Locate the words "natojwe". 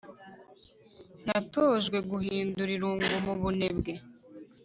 1.25-1.97